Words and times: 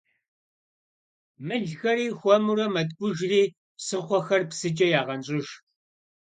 Мылхэри 1.47 2.07
хуэмурэ 2.17 2.67
мэткӀужри 2.73 3.43
псыхъуэхэр 3.77 4.41
псыкӀэ 4.49 4.87
ягъэнщӀыж. 4.99 5.47